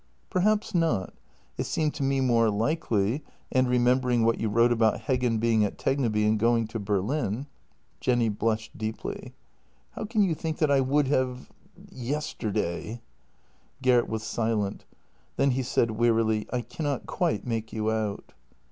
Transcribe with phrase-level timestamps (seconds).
[0.31, 1.13] "Perhaps not.
[1.59, 5.63] It seemed to me more likely, and, remember ing what you wrote about Heggen being
[5.63, 7.45] at Tegneby and going to Berlin...."
[8.01, 9.35] Jenny blushed deeply:
[9.95, 11.51] JENNY 231 "How can you think that I would have—
[12.09, 12.99] yesterday?"
[13.83, 14.85] Gert was silent.
[15.35, 18.33] Then he said wearily:" I cannot quite make you out."